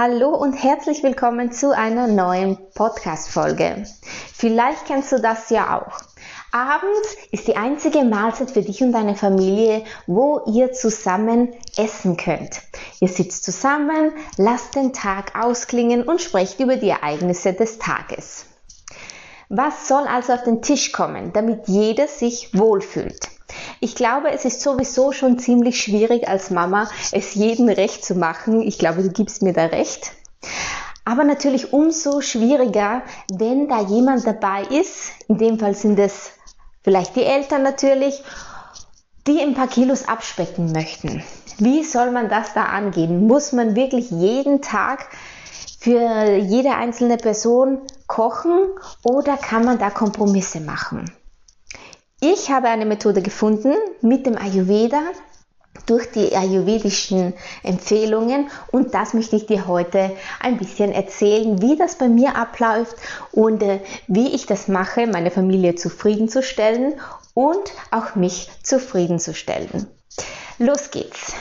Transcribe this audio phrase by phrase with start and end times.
[0.00, 3.84] Hallo und herzlich willkommen zu einer neuen Podcast-Folge.
[4.32, 5.98] Vielleicht kennst du das ja auch.
[6.52, 12.60] Abends ist die einzige Mahlzeit für dich und deine Familie, wo ihr zusammen essen könnt.
[13.00, 18.46] Ihr sitzt zusammen, lasst den Tag ausklingen und sprecht über die Ereignisse des Tages.
[19.48, 23.37] Was soll also auf den Tisch kommen, damit jeder sich wohlfühlt?
[23.80, 28.62] Ich glaube, es ist sowieso schon ziemlich schwierig als Mama, es jedem recht zu machen.
[28.62, 30.12] Ich glaube, du gibst mir da recht.
[31.04, 35.12] Aber natürlich umso schwieriger, wenn da jemand dabei ist.
[35.28, 36.32] In dem Fall sind es
[36.82, 38.22] vielleicht die Eltern natürlich,
[39.26, 41.22] die ein paar Kilos abspecken möchten.
[41.58, 43.26] Wie soll man das da angehen?
[43.26, 45.08] Muss man wirklich jeden Tag
[45.80, 48.68] für jede einzelne Person kochen
[49.02, 51.10] oder kann man da Kompromisse machen?
[52.20, 55.02] Ich habe eine Methode gefunden mit dem Ayurveda
[55.86, 57.32] durch die ayurvedischen
[57.62, 60.10] Empfehlungen und das möchte ich dir heute
[60.40, 62.96] ein bisschen erzählen, wie das bei mir abläuft
[63.30, 66.94] und äh, wie ich das mache, meine Familie zufriedenzustellen
[67.34, 69.86] und auch mich zufriedenzustellen.
[70.58, 71.34] Los geht's.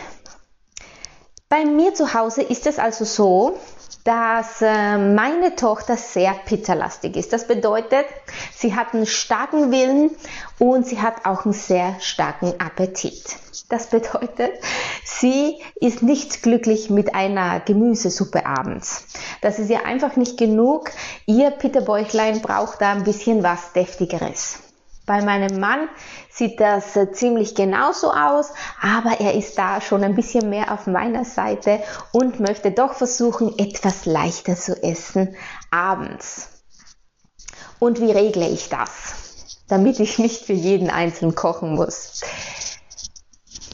[1.49, 3.57] Bei mir zu Hause ist es also so,
[4.07, 7.33] dass äh, meine Tochter sehr pitterlastig ist.
[7.33, 8.05] Das bedeutet,
[8.55, 10.11] sie hat einen starken Willen
[10.59, 13.35] und sie hat auch einen sehr starken Appetit.
[13.67, 14.53] Das bedeutet,
[15.03, 19.07] sie ist nicht glücklich mit einer Gemüsesuppe abends.
[19.41, 20.89] Das ist ihr einfach nicht genug.
[21.25, 24.59] Ihr Pitterbäuchlein braucht da ein bisschen was Deftigeres.
[25.07, 25.87] Bei meinem Mann
[26.29, 28.51] sieht das äh, ziemlich genauso aus,
[28.81, 31.81] aber er ist da schon ein bisschen mehr auf meiner Seite
[32.11, 35.35] und möchte doch versuchen, etwas leichter zu essen
[35.71, 36.49] abends.
[37.79, 39.15] Und wie regle ich das?
[39.69, 42.21] Damit ich nicht für jeden einzeln kochen muss.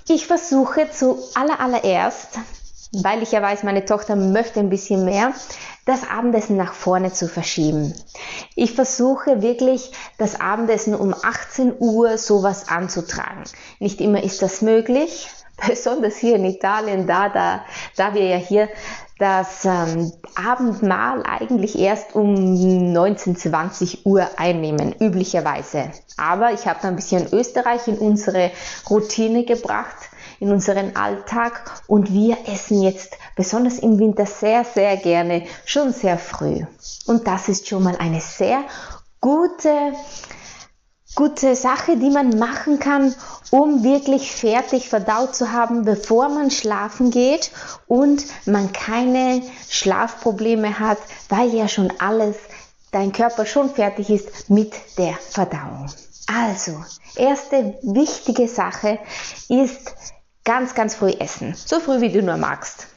[0.07, 2.37] Ich versuche zu allererst,
[2.93, 5.33] weil ich ja weiß, meine Tochter möchte ein bisschen mehr,
[5.85, 7.93] das Abendessen nach vorne zu verschieben.
[8.55, 13.43] Ich versuche wirklich das Abendessen um 18 Uhr sowas anzutragen.
[13.79, 15.29] Nicht immer ist das möglich,
[15.67, 17.65] besonders hier in Italien, da, da,
[17.95, 18.69] da wir ja hier
[19.19, 22.33] das ähm, Abendmahl eigentlich erst um
[22.93, 25.91] 19, 20 Uhr einnehmen, üblicherweise.
[26.17, 28.51] Aber ich habe da ein bisschen Österreich in unsere
[28.89, 30.09] Routine gebracht
[30.39, 36.17] in unseren Alltag und wir essen jetzt besonders im Winter sehr, sehr gerne schon sehr
[36.17, 36.65] früh.
[37.05, 38.63] Und das ist schon mal eine sehr
[39.19, 39.93] gute,
[41.15, 43.13] gute Sache, die man machen kann,
[43.51, 47.51] um wirklich fertig verdaut zu haben, bevor man schlafen geht
[47.87, 50.97] und man keine Schlafprobleme hat,
[51.29, 52.35] weil ja schon alles,
[52.91, 55.87] dein Körper schon fertig ist mit der Verdauung.
[56.27, 56.83] Also,
[57.15, 58.99] erste wichtige Sache
[59.49, 59.93] ist
[60.45, 61.55] Ganz, ganz früh essen.
[61.55, 62.87] So früh, wie du nur magst.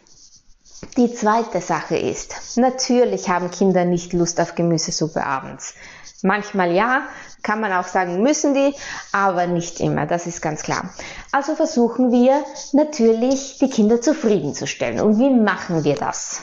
[0.96, 5.74] Die zweite Sache ist, natürlich haben Kinder nicht Lust auf Gemüsesuppe abends.
[6.22, 7.02] Manchmal ja,
[7.42, 8.74] kann man auch sagen, müssen die,
[9.12, 10.90] aber nicht immer, das ist ganz klar.
[11.32, 15.00] Also versuchen wir natürlich, die Kinder zufriedenzustellen.
[15.00, 16.40] Und wie machen wir das?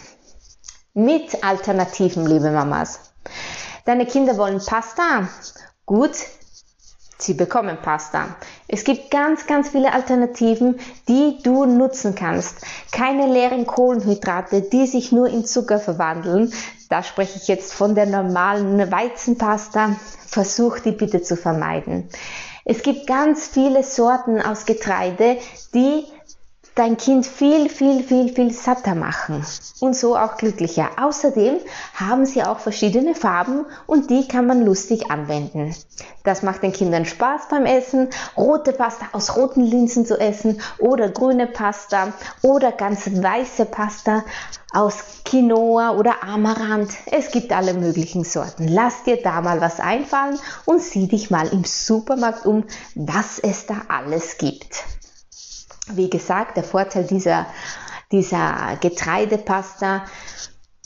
[0.94, 3.00] Mit Alternativen, liebe Mamas.
[3.86, 5.28] Deine Kinder wollen Pasta?
[5.86, 6.16] Gut,
[7.24, 8.36] Sie bekommen Pasta.
[8.68, 10.78] Es gibt ganz, ganz viele Alternativen,
[11.08, 12.58] die du nutzen kannst.
[12.92, 16.52] Keine leeren Kohlenhydrate, die sich nur in Zucker verwandeln.
[16.90, 19.96] Da spreche ich jetzt von der normalen Weizenpasta.
[20.28, 22.10] Versuch die bitte zu vermeiden.
[22.66, 25.38] Es gibt ganz viele Sorten aus Getreide,
[25.74, 26.04] die
[26.76, 29.46] dein Kind viel, viel, viel, viel satter machen
[29.80, 30.90] und so auch glücklicher.
[31.00, 31.58] Außerdem
[31.96, 35.76] haben sie auch verschiedene Farben und die kann man lustig anwenden.
[36.24, 41.10] Das macht den Kindern Spaß beim Essen, rote Pasta aus roten Linsen zu essen oder
[41.10, 44.24] grüne Pasta oder ganz weiße Pasta
[44.74, 46.94] aus Quinoa oder Amaranth.
[47.06, 48.68] Es gibt alle möglichen Sorten.
[48.68, 52.64] Lass dir da mal was einfallen und sieh dich mal im Supermarkt um,
[52.96, 54.84] was es da alles gibt.
[55.92, 57.46] Wie gesagt, der Vorteil dieser,
[58.12, 60.04] dieser Getreidepasta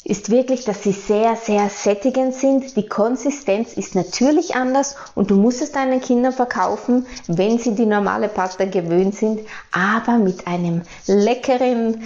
[0.07, 2.77] ist wirklich, dass sie sehr, sehr sättigend sind.
[2.77, 7.85] Die Konsistenz ist natürlich anders und du musst es deinen Kindern verkaufen, wenn sie die
[7.85, 9.41] normale Pasta gewöhnt sind,
[9.73, 12.03] aber mit einem leckeren,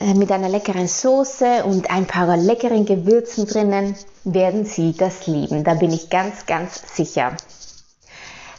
[0.00, 3.94] äh, mit einer leckeren Soße und ein paar leckeren Gewürzen drinnen
[4.24, 5.62] werden sie das lieben.
[5.62, 7.36] Da bin ich ganz, ganz sicher.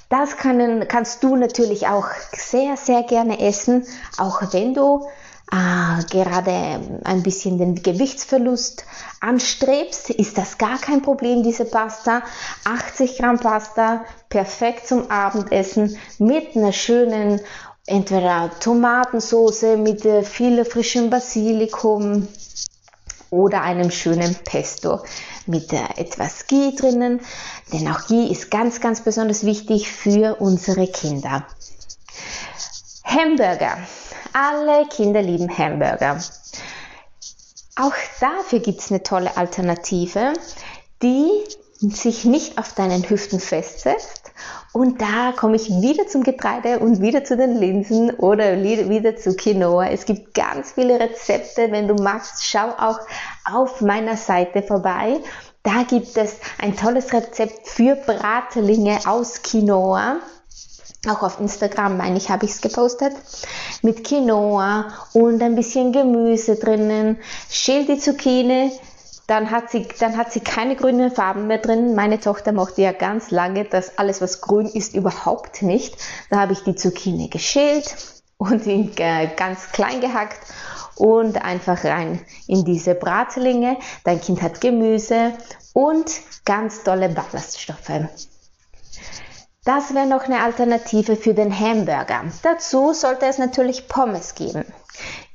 [0.10, 3.86] Das können, kannst du natürlich auch sehr, sehr gerne essen,
[4.18, 5.06] auch wenn du
[5.52, 8.86] äh, gerade ein bisschen den Gewichtsverlust
[9.22, 12.22] anstrebst, ist das gar kein Problem, diese Pasta.
[12.66, 17.42] 80 Gramm Pasta, perfekt zum Abendessen mit einer schönen
[17.86, 22.28] entweder Tomatensauce mit äh, viel frischem Basilikum
[23.30, 25.02] oder einem schönen Pesto
[25.48, 27.22] mit etwas Ghee drinnen.
[27.72, 31.46] Denn auch Ghee ist ganz, ganz besonders wichtig für unsere Kinder.
[33.04, 33.78] Hamburger.
[34.34, 36.22] Alle Kinder lieben Hamburger.
[37.76, 40.34] Auch dafür gibt es eine tolle Alternative,
[41.02, 41.30] die
[41.80, 44.17] sich nicht auf deinen Hüften festsetzt.
[44.78, 49.36] Und da komme ich wieder zum Getreide und wieder zu den Linsen oder wieder zu
[49.36, 49.88] Quinoa.
[49.88, 51.72] Es gibt ganz viele Rezepte.
[51.72, 53.00] Wenn du magst, schau auch
[53.44, 55.20] auf meiner Seite vorbei.
[55.64, 60.18] Da gibt es ein tolles Rezept für Bratlinge aus Quinoa.
[61.10, 63.14] Auch auf Instagram, meine ich, habe ich es gepostet.
[63.82, 67.18] Mit Quinoa und ein bisschen Gemüse drinnen.
[67.50, 68.72] Schäl die Zucchini,
[69.28, 71.96] dann hat sie, dann hat sie keine grünen Farben mehr drin.
[71.96, 75.98] Meine Tochter mochte ja ganz lange, dass alles, was grün ist, überhaupt nicht.
[76.30, 77.96] Da habe ich die Zucchini geschält
[78.38, 80.40] und ihn äh, ganz klein gehackt
[80.96, 83.78] und einfach rein in diese Bratlinge.
[84.06, 85.34] Dein Kind hat Gemüse
[85.74, 86.10] und
[86.46, 88.08] ganz tolle Ballaststoffe.
[89.66, 92.24] Das wäre noch eine Alternative für den Hamburger.
[92.42, 94.64] Dazu sollte es natürlich Pommes geben.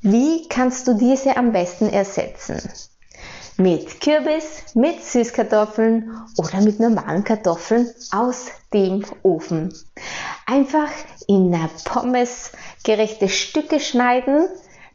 [0.00, 2.62] Wie kannst du diese am besten ersetzen?
[3.58, 9.74] Mit Kürbis, mit Süßkartoffeln oder mit normalen Kartoffeln aus dem Ofen.
[10.46, 10.90] Einfach
[11.28, 12.52] in Pommes
[12.82, 14.48] gerechte Stücke schneiden,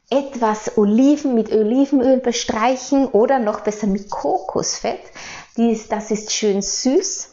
[0.09, 5.01] etwas Oliven mit Olivenöl bestreichen oder noch besser mit Kokosfett.
[5.57, 7.29] Dies, das ist schön süß.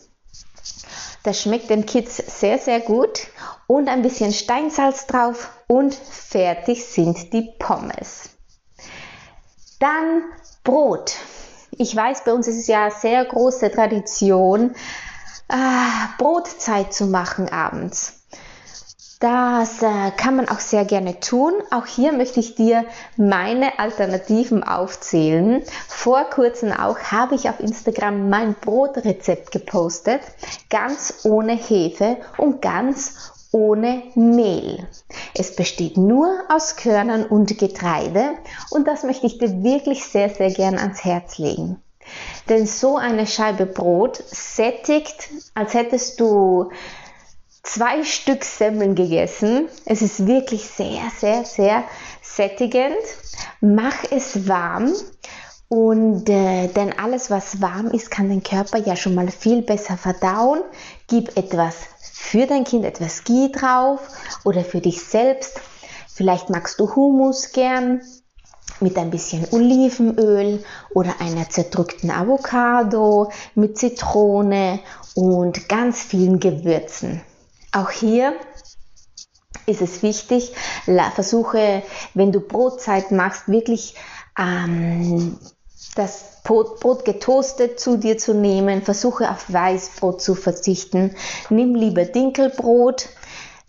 [1.23, 3.29] Das schmeckt den Kids sehr, sehr gut.
[3.67, 8.31] Und ein bisschen Steinsalz drauf und fertig sind die Pommes.
[9.81, 10.23] Dann
[10.65, 11.17] Brot.
[11.73, 14.75] Ich weiß, bei uns ist es ja sehr große Tradition,
[15.49, 15.57] äh,
[16.19, 18.25] Brotzeit zu machen abends.
[19.21, 21.53] Das äh, kann man auch sehr gerne tun.
[21.71, 22.85] Auch hier möchte ich dir
[23.17, 25.63] meine Alternativen aufzählen.
[25.89, 30.21] Vor kurzem auch habe ich auf Instagram mein Brotrezept gepostet.
[30.71, 34.89] Ganz ohne Hefe und ganz ohne Mehl.
[35.33, 38.33] Es besteht nur aus Körnern und Getreide
[38.71, 41.81] und das möchte ich dir wirklich sehr, sehr gern ans Herz legen.
[42.49, 46.71] Denn so eine Scheibe Brot sättigt, als hättest du
[47.63, 49.69] zwei Stück Semmeln gegessen.
[49.87, 51.85] Es ist wirklich sehr, sehr, sehr
[52.21, 52.97] sättigend.
[53.61, 54.93] Mach es warm.
[55.69, 59.97] Und äh, denn alles, was warm ist, kann den Körper ja schon mal viel besser
[59.97, 60.61] verdauen.
[61.09, 61.94] Gib etwas
[62.25, 64.01] für dein Kind, etwas Ghee drauf
[64.45, 65.61] oder für dich selbst.
[66.09, 68.01] Vielleicht magst du Hummus gern
[68.81, 70.65] mit ein bisschen Olivenöl
[70.95, 74.81] oder einer zerdrückten Avocado mit Zitrone
[75.15, 77.21] und ganz vielen Gewürzen.
[77.73, 78.35] Auch hier
[79.67, 80.53] ist es wichtig,
[81.15, 81.83] versuche,
[82.15, 83.95] wenn du Brotzeit machst, wirklich
[84.39, 85.39] ähm,
[85.95, 88.83] das Brot, getoastet zu dir zu nehmen.
[88.83, 91.15] Versuche auf Weißbrot zu verzichten.
[91.51, 93.09] Nimm lieber Dinkelbrot.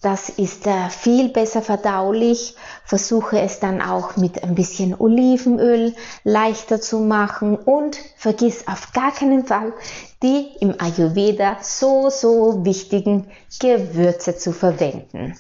[0.02, 2.56] Das ist äh, viel besser verdaulich.
[2.84, 9.12] Versuche es dann auch mit ein bisschen Olivenöl leichter zu machen und vergiss auf gar
[9.12, 9.74] keinen Fall
[10.22, 13.28] die im Ayurveda so, so wichtigen
[13.60, 15.36] Gewürze zu verwenden.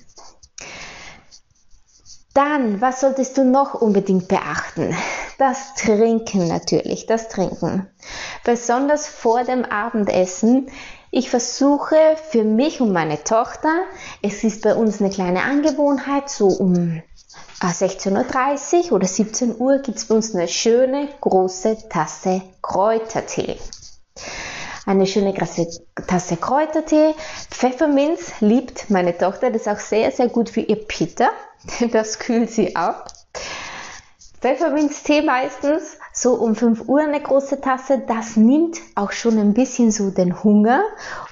[2.33, 4.95] Dann, was solltest du noch unbedingt beachten?
[5.37, 7.87] Das Trinken natürlich, das Trinken.
[8.45, 10.69] Besonders vor dem Abendessen.
[11.11, 11.97] Ich versuche
[12.29, 13.71] für mich und meine Tochter,
[14.21, 17.01] es ist bei uns eine kleine Angewohnheit, so um
[17.61, 23.57] 16.30 Uhr oder 17 Uhr gibt es bei uns eine schöne große Tasse Kräutertee.
[24.85, 27.15] Eine schöne Tasse Kräutertee.
[27.49, 29.49] Pfefferminz liebt meine Tochter.
[29.49, 31.29] Das ist auch sehr, sehr gut für ihr Pitter.
[31.91, 33.07] Das kühlt sie ab.
[34.45, 38.03] Pfefferminztee meistens so um 5 Uhr eine große Tasse.
[38.05, 40.83] Das nimmt auch schon ein bisschen so den Hunger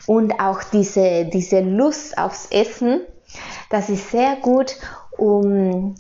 [0.08, 3.02] und auch diese, diese Lust aufs Essen.
[3.70, 4.78] Das ist sehr gut,
[5.16, 5.94] um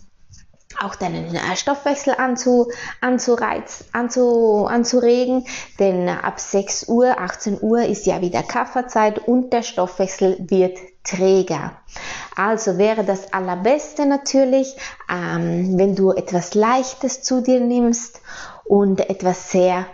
[0.81, 5.45] auch deinen Stoffwechsel anzu, anzureiz, anzu, anzuregen,
[5.77, 11.73] denn ab 6 Uhr, 18 Uhr ist ja wieder Kafferzeit und der Stoffwechsel wird träger.
[12.35, 14.75] Also wäre das Allerbeste natürlich,
[15.09, 18.21] ähm, wenn du etwas Leichtes zu dir nimmst
[18.63, 19.85] und etwas sehr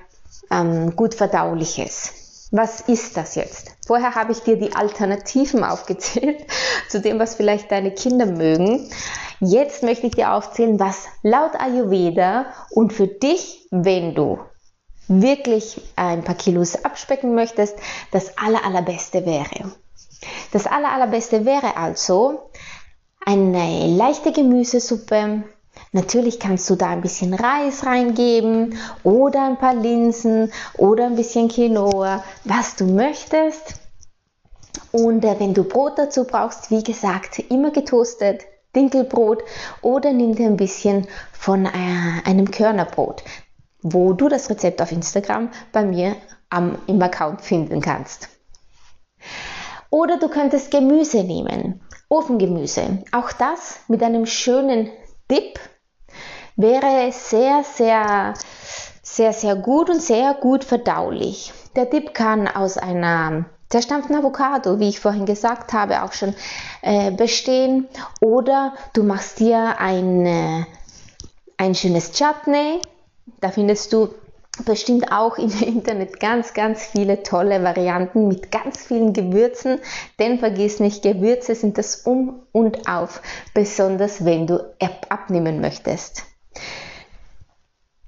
[0.52, 2.14] ähm, gut verdauliches.
[2.52, 3.76] Was ist das jetzt?
[3.86, 6.46] Vorher habe ich dir die Alternativen aufgezählt
[6.88, 8.90] zu dem, was vielleicht deine Kinder mögen.
[9.40, 14.40] Jetzt möchte ich dir aufzählen, was laut Ayurveda und für dich, wenn du
[15.08, 17.76] wirklich ein paar Kilos abspecken möchtest,
[18.12, 19.72] das aller, allerbeste wäre.
[20.52, 22.50] Das aller, allerbeste wäre also
[23.26, 25.44] eine leichte Gemüsesuppe.
[25.92, 31.48] Natürlich kannst du da ein bisschen Reis reingeben oder ein paar Linsen oder ein bisschen
[31.48, 33.76] Quinoa, was du möchtest.
[34.92, 38.42] Und äh, wenn du Brot dazu brauchst, wie gesagt, immer getoastet,
[38.76, 39.44] Dinkelbrot
[39.82, 41.70] oder nimm dir ein bisschen von äh,
[42.26, 43.24] einem Körnerbrot,
[43.82, 46.16] wo du das Rezept auf Instagram bei mir
[46.50, 48.30] am, im Account finden kannst.
[49.90, 53.04] Oder du könntest Gemüse nehmen, Ofengemüse.
[53.12, 54.90] Auch das mit einem schönen
[55.32, 55.60] Dip
[56.56, 58.34] wäre sehr, sehr,
[59.02, 61.54] sehr, sehr gut und sehr gut verdaulich.
[61.76, 66.36] Der Dip kann aus einer zerstampften Avocado, wie ich vorhin gesagt habe, auch schon
[66.82, 67.88] äh, bestehen.
[68.20, 70.66] Oder du machst dir ein, äh,
[71.58, 72.82] ein schönes Chutney.
[73.42, 74.10] Da findest du
[74.66, 79.80] bestimmt auch im Internet ganz, ganz viele tolle Varianten mit ganz vielen Gewürzen.
[80.20, 83.22] Denn vergiss nicht, Gewürze sind das Um und Auf,
[83.54, 84.64] besonders wenn du
[85.10, 86.24] abnehmen möchtest.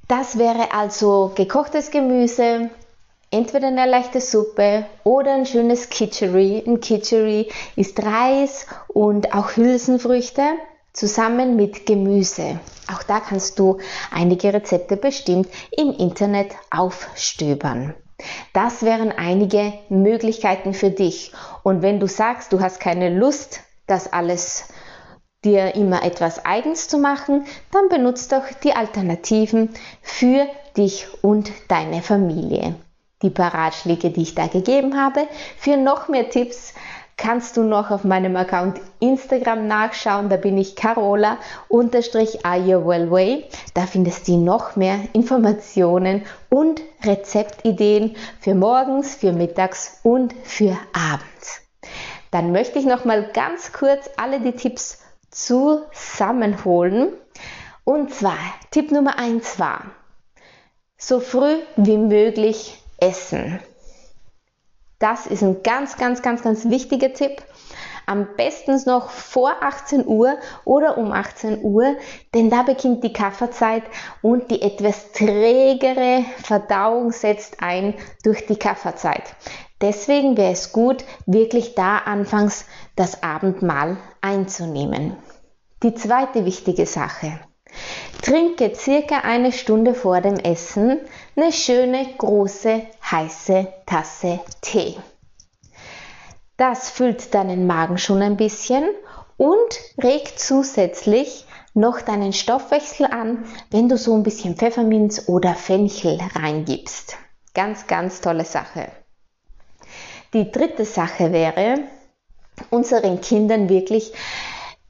[0.07, 2.69] Das wäre also gekochtes Gemüse,
[3.31, 6.63] entweder eine leichte Suppe oder ein schönes Kitchery.
[6.67, 10.43] Ein Kitchery ist Reis und auch Hülsenfrüchte
[10.93, 12.59] zusammen mit Gemüse.
[12.91, 13.77] Auch da kannst du
[14.11, 17.93] einige Rezepte bestimmt im Internet aufstöbern.
[18.53, 21.31] Das wären einige Möglichkeiten für dich.
[21.63, 24.65] Und wenn du sagst, du hast keine Lust, das alles
[25.43, 29.69] dir immer etwas eigens zu machen, dann benutzt doch die Alternativen
[30.01, 32.75] für dich und deine Familie.
[33.23, 35.27] Die paar Ratschläge, die ich da gegeben habe.
[35.57, 36.73] Für noch mehr Tipps
[37.21, 40.29] kannst du noch auf meinem Account Instagram nachschauen.
[40.29, 41.37] Da bin ich Carola
[41.67, 43.45] unterstrich Way.
[43.75, 51.61] Da findest du noch mehr Informationen und Rezeptideen für morgens, für mittags und für abends.
[52.31, 54.97] Dann möchte ich noch mal ganz kurz alle die Tipps
[55.29, 57.09] zusammenholen.
[57.83, 58.39] Und zwar,
[58.71, 59.91] Tipp Nummer eins war,
[60.97, 63.59] so früh wie möglich essen.
[65.01, 67.41] Das ist ein ganz, ganz, ganz, ganz wichtiger Tipp.
[68.05, 71.95] Am besten noch vor 18 Uhr oder um 18 Uhr,
[72.35, 73.83] denn da beginnt die Kafferzeit
[74.21, 79.23] und die etwas trägere Verdauung setzt ein durch die Kafferzeit.
[79.81, 82.65] Deswegen wäre es gut, wirklich da anfangs
[82.95, 85.15] das Abendmahl einzunehmen.
[85.81, 87.39] Die zweite wichtige Sache.
[88.21, 90.99] Trinke circa eine Stunde vor dem Essen
[91.35, 94.97] eine schöne große heiße Tasse Tee.
[96.57, 98.83] Das füllt deinen Magen schon ein bisschen
[99.37, 106.19] und regt zusätzlich noch deinen Stoffwechsel an, wenn du so ein bisschen Pfefferminz oder Fenchel
[106.35, 107.17] reingibst.
[107.53, 108.91] Ganz, ganz tolle Sache.
[110.33, 111.79] Die dritte Sache wäre,
[112.69, 114.13] unseren Kindern wirklich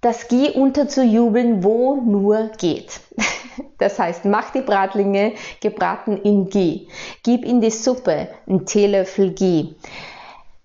[0.02, 3.00] das Ghee unterzujubeln, wo nur geht.
[3.78, 6.88] Das heißt, mach die Bratlinge gebraten in Ghee.
[7.24, 9.76] Gib in die Suppe einen Teelöffel Ghee.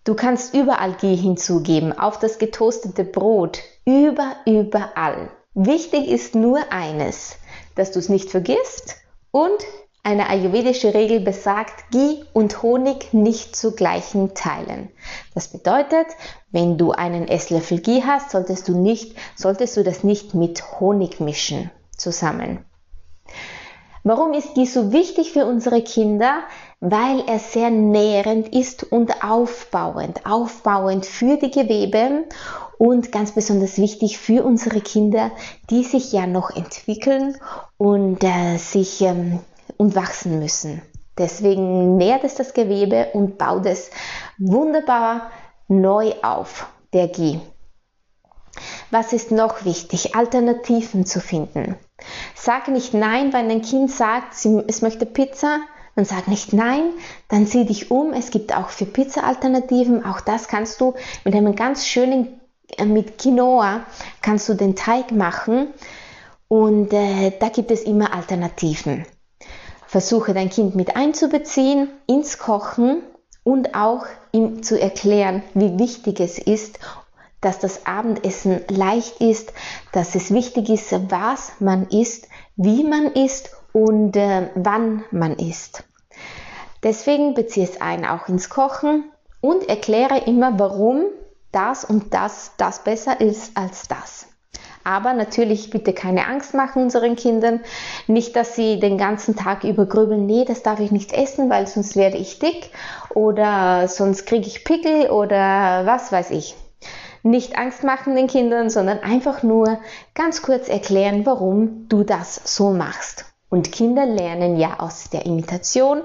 [0.05, 5.31] Du kannst überall Ghee hinzugeben, auf das getoastete Brot, über, überall.
[5.55, 7.37] Wichtig ist nur eines,
[7.75, 8.97] dass du es nicht vergisst
[9.31, 9.59] und
[10.07, 14.89] eine ayurvedische Regel besagt, Ghee und Honig nicht zu gleichen Teilen.
[15.35, 16.07] Das bedeutet,
[16.53, 21.19] wenn du einen Esslöffel Ghee hast, solltest du, nicht, solltest du das nicht mit Honig
[21.19, 22.65] mischen zusammen.
[24.05, 26.39] Warum ist Ghee so wichtig für unsere Kinder?
[26.79, 32.27] Weil er sehr nährend ist und aufbauend, aufbauend für die Gewebe
[32.79, 35.33] und ganz besonders wichtig für unsere Kinder,
[35.69, 37.37] die sich ja noch entwickeln
[37.77, 39.41] und äh, sich ähm,
[39.77, 40.83] und wachsen müssen.
[41.19, 43.91] Deswegen nährt es das Gewebe und baut es
[44.39, 45.31] wunderbar
[45.69, 47.41] neu auf, der G.
[48.91, 50.15] Was ist noch wichtig?
[50.15, 51.77] Alternativen zu finden.
[52.35, 54.35] Sag nicht nein, wenn ein Kind sagt,
[54.69, 55.61] es möchte Pizza,
[55.95, 56.93] dann sag nicht nein,
[57.29, 58.13] dann sieh dich um.
[58.13, 60.05] Es gibt auch für Pizza Alternativen.
[60.05, 62.39] Auch das kannst du mit einem ganz schönen,
[62.77, 63.81] äh, mit Quinoa
[64.21, 65.69] kannst du den Teig machen.
[66.49, 69.07] Und äh, da gibt es immer Alternativen.
[69.97, 73.03] Versuche dein Kind mit einzubeziehen ins Kochen
[73.45, 76.81] und auch ihm zu erklären, wie wichtig es ist,
[77.41, 79.55] dass das Abendessen leicht ist,
[79.93, 85.85] dass es wichtig ist, was man isst, wie man isst und äh, wann man isst.
[86.83, 89.05] Deswegen beziehe es ein auch ins Kochen
[89.41, 91.05] und erkläre immer, warum
[91.53, 94.27] das und das das besser ist als das.
[94.87, 97.59] Aber natürlich bitte keine Angst machen unseren Kindern.
[98.07, 101.67] Nicht, dass sie den ganzen Tag über grübeln, nee, das darf ich nicht essen, weil
[101.67, 102.71] sonst werde ich dick
[103.13, 106.55] oder sonst kriege ich Pickel oder was weiß ich.
[107.25, 109.81] Nicht Angst machen den Kindern, sondern einfach nur
[110.15, 113.25] ganz kurz erklären, warum du das so machst.
[113.49, 116.03] Und Kinder lernen ja aus der Imitation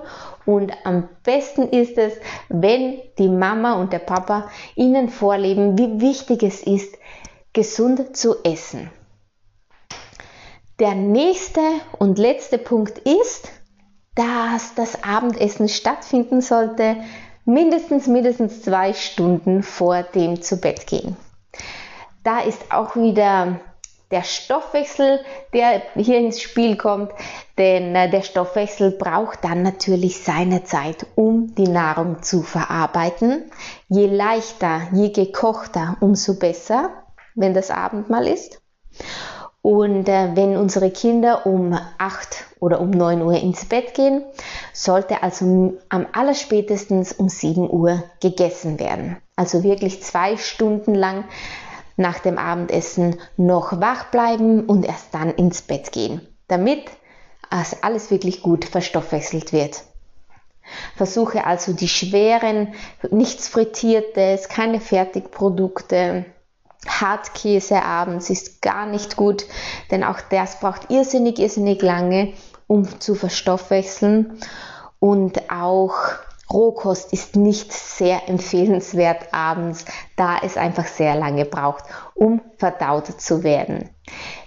[0.48, 2.14] und am besten ist es,
[2.50, 6.96] wenn die Mama und der Papa ihnen vorleben, wie wichtig es ist,
[7.54, 8.90] gesund zu essen.
[10.80, 11.62] Der nächste
[12.00, 13.50] und letzte Punkt ist,
[14.16, 16.98] dass das Abendessen stattfinden sollte,
[17.46, 21.16] mindestens mindestens zwei Stunden vor dem zu Bett gehen.
[22.24, 23.60] Da ist auch wieder
[24.12, 25.20] der Stoffwechsel,
[25.54, 27.12] der hier ins Spiel kommt,
[27.58, 33.50] denn äh, der Stoffwechsel braucht dann natürlich seine Zeit, um die Nahrung zu verarbeiten.
[33.88, 36.90] Je leichter, je gekochter, umso besser,
[37.36, 38.62] wenn das Abendmahl ist.
[39.62, 44.24] Und äh, wenn unsere Kinder um 8 oder um 9 Uhr ins Bett gehen,
[44.74, 49.18] sollte also am allerspätestens um 7 Uhr gegessen werden.
[49.36, 51.26] Also wirklich zwei Stunden lang
[51.96, 56.86] nach dem Abendessen noch wach bleiben und erst dann ins Bett gehen, damit
[57.82, 59.84] alles wirklich gut verstoffwechselt wird.
[60.96, 62.74] Versuche also die schweren,
[63.10, 66.26] nichts Frittiertes, keine Fertigprodukte,
[66.88, 69.46] Hartkäse abends ist gar nicht gut,
[69.92, 72.34] denn auch das braucht irrsinnig, irrsinnig lange,
[72.68, 74.40] um zu verstoffwechseln.
[75.00, 75.96] Und auch
[76.52, 83.44] Rohkost ist nicht sehr empfehlenswert abends, da es einfach sehr lange braucht, um verdaut zu
[83.44, 83.90] werden.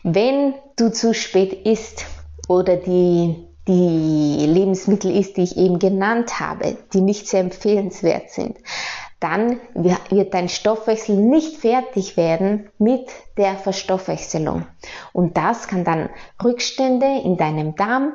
[0.03, 2.05] Wenn du zu spät isst
[2.49, 8.59] oder die, die Lebensmittel isst, die ich eben genannt habe, die nicht sehr empfehlenswert sind,
[9.25, 13.09] dann wird dein Stoffwechsel nicht fertig werden mit
[13.39, 14.67] der Verstoffwechselung.
[15.15, 16.11] Und das kann dann
[16.43, 18.13] Rückstände in deinem Darm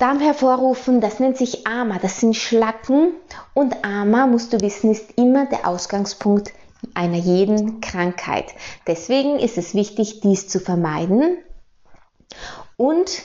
[0.00, 3.14] Darm hervorrufen, das nennt sich AMA, das sind Schlacken
[3.52, 6.52] und AMA, musst du wissen, ist immer der Ausgangspunkt
[6.94, 8.54] einer jeden Krankheit.
[8.86, 11.38] Deswegen ist es wichtig, dies zu vermeiden
[12.76, 13.22] und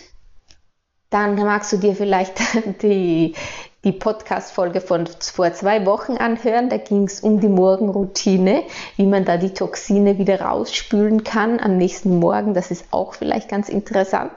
[1.11, 2.39] dann magst du dir vielleicht
[2.81, 3.35] die,
[3.83, 6.69] die Podcast-Folge von vor zwei Wochen anhören.
[6.69, 8.63] Da ging es um die Morgenroutine,
[8.95, 12.53] wie man da die Toxine wieder rausspülen kann am nächsten Morgen.
[12.53, 14.31] Das ist auch vielleicht ganz interessant.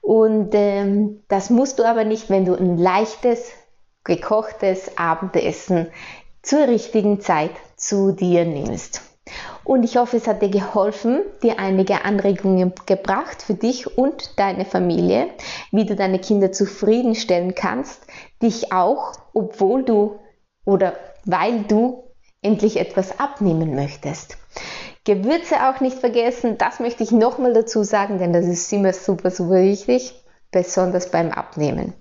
[0.00, 3.50] Und ähm, das musst du aber nicht, wenn du ein leichtes,
[4.04, 5.88] gekochtes Abendessen
[6.42, 9.09] zur richtigen Zeit zu dir nimmst.
[9.64, 14.64] Und ich hoffe, es hat dir geholfen, dir einige Anregungen gebracht für dich und deine
[14.64, 15.28] Familie,
[15.70, 18.02] wie du deine Kinder zufriedenstellen kannst,
[18.42, 20.18] dich auch, obwohl du
[20.64, 20.94] oder
[21.24, 22.04] weil du
[22.42, 24.38] endlich etwas abnehmen möchtest.
[25.04, 29.30] Gewürze auch nicht vergessen, das möchte ich nochmal dazu sagen, denn das ist immer super,
[29.30, 30.14] super wichtig,
[30.50, 31.94] besonders beim Abnehmen.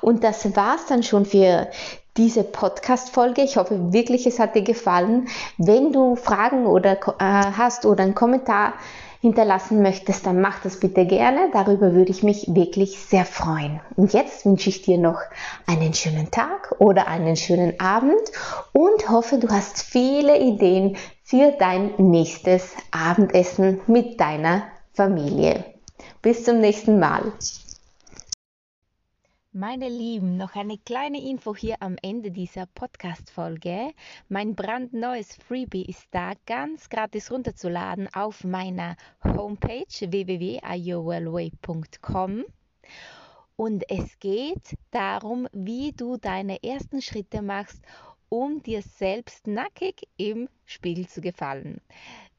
[0.00, 1.68] Und das war's dann schon für
[2.16, 3.42] diese Podcast-Folge.
[3.42, 5.28] Ich hoffe wirklich, es hat dir gefallen.
[5.58, 7.24] Wenn du Fragen oder äh,
[7.56, 8.74] hast oder einen Kommentar
[9.20, 11.50] hinterlassen möchtest, dann mach das bitte gerne.
[11.52, 13.80] Darüber würde ich mich wirklich sehr freuen.
[13.96, 15.20] Und jetzt wünsche ich dir noch
[15.66, 18.20] einen schönen Tag oder einen schönen Abend
[18.72, 24.62] und hoffe, du hast viele Ideen für dein nächstes Abendessen mit deiner
[24.94, 25.64] Familie.
[26.22, 27.32] Bis zum nächsten Mal.
[29.52, 33.92] Meine Lieben, noch eine kleine Info hier am Ende dieser Podcast-Folge.
[34.28, 42.44] Mein brandneues Freebie ist da ganz gratis runterzuladen auf meiner Homepage www.iowellway.com.
[43.56, 47.82] Und es geht darum, wie du deine ersten Schritte machst,
[48.28, 51.80] um dir selbst nackig im Spiegel zu gefallen.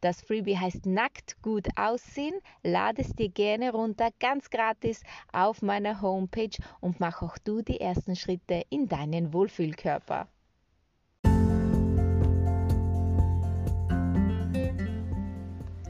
[0.01, 2.33] Das Freebie heißt Nackt gut aussehen.
[2.63, 7.79] Lade es dir gerne runter, ganz gratis auf meiner Homepage und mach auch du die
[7.79, 10.27] ersten Schritte in deinen Wohlfühlkörper.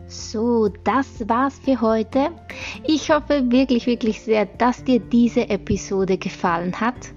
[0.08, 2.32] So, das war's für heute.
[2.86, 7.14] Ich hoffe wirklich, wirklich sehr, dass dir diese Episode gefallen hat,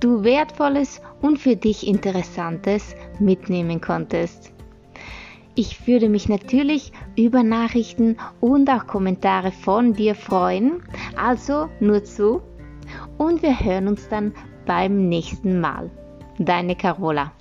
[0.00, 4.52] du wertvolles und für dich interessantes mitnehmen konntest.
[5.54, 10.82] Ich würde mich natürlich über Nachrichten und auch Kommentare von dir freuen.
[11.14, 12.40] Also nur zu.
[13.18, 14.32] Und wir hören uns dann
[14.64, 15.90] beim nächsten Mal.
[16.38, 17.32] Deine Carola.